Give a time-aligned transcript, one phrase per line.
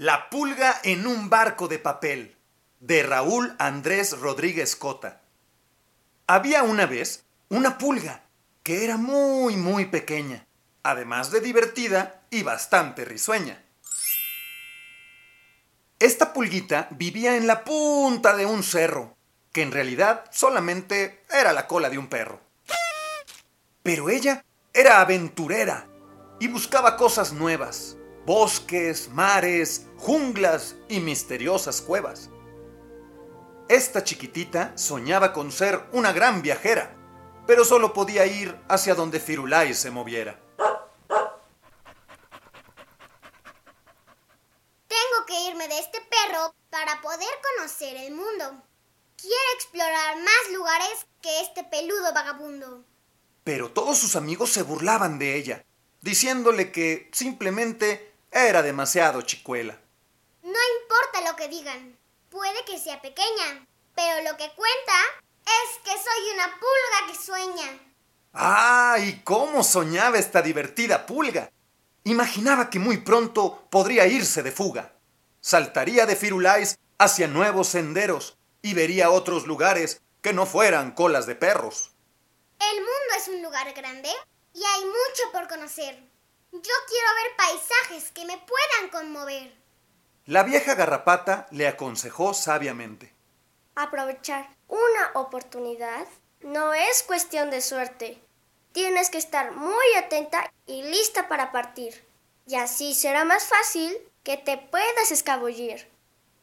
[0.00, 2.34] La pulga en un barco de papel,
[2.78, 5.20] de Raúl Andrés Rodríguez Cota.
[6.26, 8.22] Había una vez una pulga
[8.62, 10.46] que era muy, muy pequeña,
[10.82, 13.62] además de divertida y bastante risueña.
[15.98, 19.18] Esta pulguita vivía en la punta de un cerro,
[19.52, 22.40] que en realidad solamente era la cola de un perro.
[23.82, 25.86] Pero ella era aventurera
[26.38, 27.98] y buscaba cosas nuevas,
[28.30, 32.30] bosques, mares, junglas y misteriosas cuevas.
[33.68, 36.94] Esta chiquitita soñaba con ser una gran viajera,
[37.48, 40.40] pero solo podía ir hacia donde Firulais se moviera.
[44.86, 48.62] Tengo que irme de este perro para poder conocer el mundo.
[49.16, 52.84] Quiero explorar más lugares que este peludo vagabundo.
[53.42, 55.64] Pero todos sus amigos se burlaban de ella,
[56.00, 59.78] diciéndole que simplemente era demasiado chicuela.
[60.42, 61.98] No importa lo que digan.
[62.30, 64.92] Puede que sea pequeña, pero lo que cuenta
[65.44, 67.78] es que soy una pulga que sueña.
[68.32, 68.96] ¡Ah!
[69.00, 71.50] ¿Y cómo soñaba esta divertida pulga?
[72.04, 74.92] Imaginaba que muy pronto podría irse de fuga.
[75.40, 81.34] Saltaría de Firulais hacia nuevos senderos y vería otros lugares que no fueran colas de
[81.34, 81.92] perros.
[82.60, 84.10] El mundo es un lugar grande
[84.54, 86.09] y hay mucho por conocer.
[86.52, 89.54] Yo quiero ver paisajes que me puedan conmover.
[90.26, 93.14] La vieja garrapata le aconsejó sabiamente.
[93.76, 96.06] Aprovechar una oportunidad
[96.40, 98.20] no es cuestión de suerte.
[98.72, 102.04] Tienes que estar muy atenta y lista para partir.
[102.46, 105.88] Y así será más fácil que te puedas escabullir.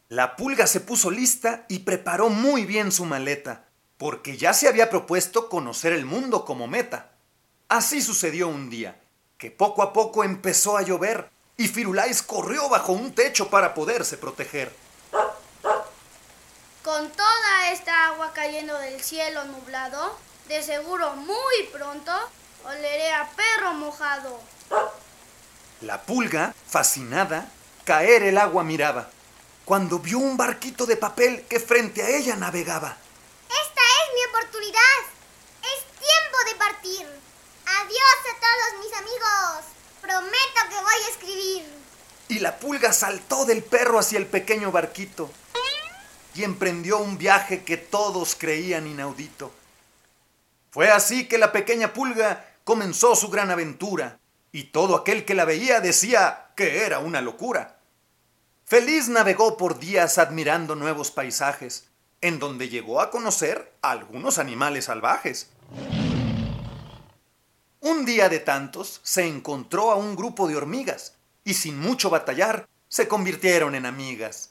[0.08, 3.68] La pulga se puso lista y preparó muy bien su maleta,
[3.98, 7.12] porque ya se había propuesto conocer el mundo como meta.
[7.68, 8.98] Así sucedió un día,
[9.38, 14.18] que poco a poco empezó a llover y Firulais corrió bajo un techo para poderse
[14.18, 14.74] proteger.
[16.82, 20.18] Con toda esta agua cayendo del cielo nublado,
[20.48, 22.12] de seguro muy pronto
[22.64, 24.40] oleré a perro mojado.
[25.82, 27.48] La pulga, fascinada,
[27.84, 29.08] caer el agua miraba,
[29.64, 32.96] cuando vio un barquito de papel que frente a ella navegaba.
[33.48, 34.98] Esta es mi oportunidad.
[35.62, 37.27] Es tiempo de partir.
[37.68, 39.64] Adiós a todos mis amigos.
[40.00, 41.64] Prometo que voy a escribir.
[42.28, 45.30] Y la pulga saltó del perro hacia el pequeño barquito
[46.34, 49.52] y emprendió un viaje que todos creían inaudito.
[50.70, 54.18] Fue así que la pequeña pulga comenzó su gran aventura
[54.52, 57.78] y todo aquel que la veía decía que era una locura.
[58.64, 61.88] Feliz navegó por días admirando nuevos paisajes,
[62.20, 65.48] en donde llegó a conocer a algunos animales salvajes.
[67.80, 72.68] Un día de tantos se encontró a un grupo de hormigas y sin mucho batallar
[72.88, 74.50] se convirtieron en amigas.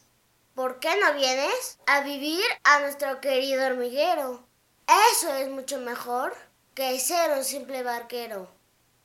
[0.56, 4.48] ¿Por qué no vienes a vivir a nuestro querido hormiguero?
[5.14, 6.36] Eso es mucho mejor
[6.74, 8.50] que ser un simple barquero.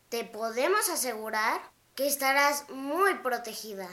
[0.08, 1.60] Te podemos asegurar
[1.96, 3.88] que estarás muy protegida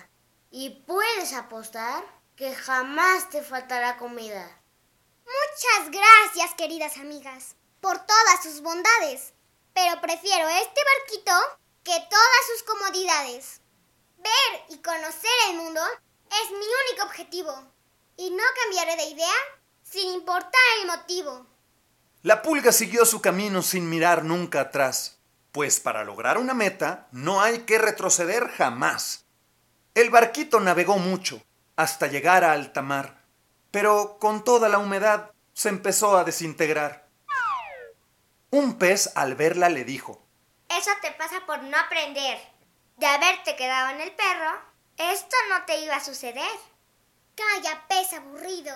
[0.52, 2.04] y puedes apostar
[2.36, 4.48] que jamás te faltará comida.
[5.26, 9.34] Muchas gracias, queridas amigas, por todas sus bondades.
[9.74, 11.32] Pero prefiero este barquito
[11.84, 13.62] que todas sus comodidades.
[14.18, 15.82] Ver y conocer el mundo
[16.30, 17.72] es mi único objetivo.
[18.18, 19.36] Y no cambiaré de idea
[19.84, 21.48] sin importar el motivo.
[22.22, 25.20] La pulga siguió su camino sin mirar nunca atrás,
[25.52, 29.26] pues para lograr una meta no hay que retroceder jamás.
[29.96, 31.42] El barquito navegó mucho,
[31.76, 33.24] hasta llegar a alta mar,
[33.72, 37.09] pero con toda la humedad se empezó a desintegrar.
[38.52, 40.22] Un pez al verla le dijo,
[40.70, 42.40] Eso te pasa por no aprender.
[42.98, 44.60] De haberte quedado en el perro,
[44.98, 46.50] esto no te iba a suceder.
[47.36, 48.74] Calla, pez aburrido.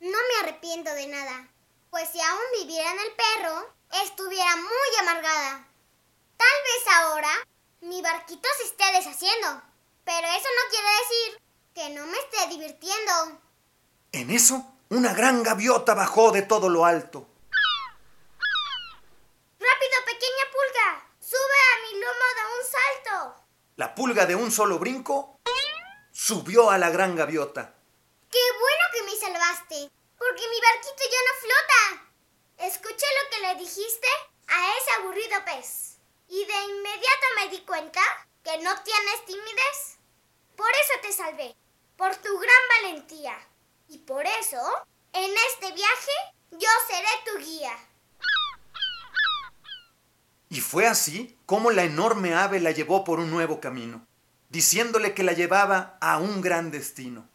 [0.00, 1.48] No me arrepiento de nada,
[1.90, 3.74] pues si aún viviera en el perro,
[4.04, 5.66] estuviera muy amargada.
[6.36, 7.30] Tal vez ahora
[7.80, 9.62] mi barquito se esté deshaciendo,
[10.04, 11.42] pero eso no quiere decir
[11.74, 13.40] que no me esté divirtiendo.
[14.12, 17.28] En eso, una gran gaviota bajó de todo lo alto.
[19.60, 21.06] ¡Rápido, pequeña pulga!
[21.20, 23.44] ¡Sube a mi lomo de un salto!
[23.76, 25.40] La pulga de un solo brinco
[26.12, 27.74] subió a la gran gaviota.
[28.30, 29.90] ¡Qué bueno que me salvaste!
[30.16, 32.12] Porque mi barquito ya no flota.
[32.58, 34.06] Escuché lo que le dijiste
[34.46, 35.96] a ese aburrido pez.
[36.28, 38.00] Y de inmediato me di cuenta
[38.44, 39.98] que no tienes timidez.
[40.54, 41.56] Por eso te salvé,
[41.96, 43.36] por tu gran valentía.
[43.88, 44.62] Y por eso,
[45.12, 46.12] en este viaje,
[46.52, 47.76] yo seré tu guía.
[50.58, 54.04] Y fue así como la enorme ave la llevó por un nuevo camino,
[54.48, 57.28] diciéndole que la llevaba a un gran destino.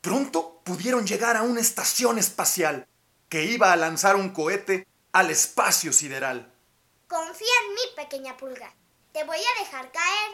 [0.00, 2.86] Pronto pudieron llegar a una estación espacial
[3.28, 6.54] que iba a lanzar un cohete al espacio sideral.
[7.08, 8.72] Confía en mí, pequeña pulga.
[9.12, 10.30] Te voy a dejar caer.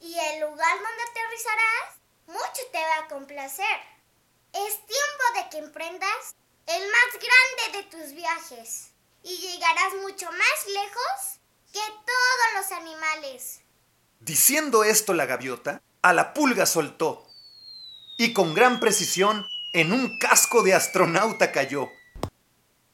[0.00, 3.78] Y el lugar donde aterrizarás, mucho te va a complacer.
[4.52, 6.34] Es tiempo de que emprendas
[6.66, 8.90] el más grande de tus viajes.
[9.22, 11.39] Y llegarás mucho más lejos
[11.72, 13.60] que todos los animales.
[14.20, 17.26] Diciendo esto la gaviota, a la pulga soltó.
[18.18, 21.88] Y con gran precisión, en un casco de astronauta cayó.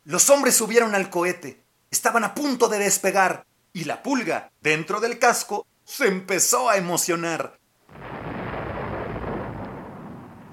[0.04, 1.64] Los hombres subieron al cohete.
[1.90, 3.46] Estaban a punto de despegar.
[3.72, 7.58] Y la pulga, dentro del casco, se empezó a emocionar.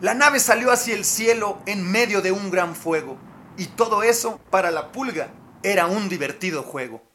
[0.01, 3.17] La nave salió hacia el cielo en medio de un gran fuego.
[3.57, 5.31] Y todo eso, para la pulga,
[5.61, 7.12] era un divertido juego.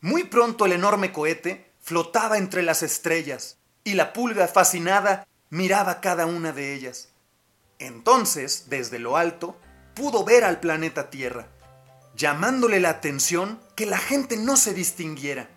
[0.00, 6.24] Muy pronto el enorme cohete flotaba entre las estrellas y la pulga fascinada miraba cada
[6.24, 7.10] una de ellas.
[7.78, 9.58] Entonces, desde lo alto,
[9.94, 11.48] pudo ver al planeta Tierra,
[12.16, 15.50] llamándole la atención que la gente no se distinguiera.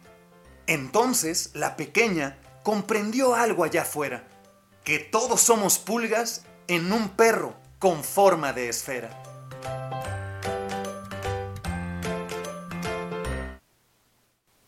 [0.67, 4.27] Entonces, la pequeña comprendió algo allá afuera,
[4.83, 9.32] que todos somos pulgas en un perro con forma de esfera.